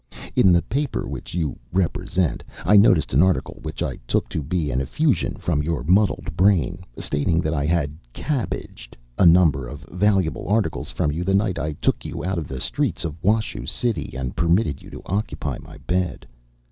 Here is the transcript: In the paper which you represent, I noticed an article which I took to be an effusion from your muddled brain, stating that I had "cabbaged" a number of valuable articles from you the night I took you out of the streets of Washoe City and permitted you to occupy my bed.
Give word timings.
In 0.35 0.51
the 0.51 0.63
paper 0.63 1.07
which 1.07 1.35
you 1.35 1.59
represent, 1.71 2.43
I 2.65 2.75
noticed 2.75 3.13
an 3.13 3.21
article 3.21 3.59
which 3.61 3.83
I 3.83 3.97
took 4.07 4.27
to 4.29 4.41
be 4.41 4.71
an 4.71 4.81
effusion 4.81 5.35
from 5.35 5.61
your 5.61 5.83
muddled 5.83 6.35
brain, 6.35 6.79
stating 6.97 7.39
that 7.41 7.53
I 7.53 7.67
had 7.67 7.95
"cabbaged" 8.11 8.97
a 9.19 9.27
number 9.27 9.67
of 9.67 9.85
valuable 9.91 10.47
articles 10.47 10.89
from 10.89 11.11
you 11.11 11.23
the 11.23 11.35
night 11.35 11.59
I 11.59 11.73
took 11.73 12.03
you 12.03 12.25
out 12.25 12.39
of 12.39 12.47
the 12.47 12.59
streets 12.59 13.05
of 13.05 13.21
Washoe 13.23 13.65
City 13.65 14.15
and 14.17 14.35
permitted 14.35 14.81
you 14.81 14.89
to 14.89 15.03
occupy 15.05 15.59
my 15.59 15.77
bed. 15.85 16.25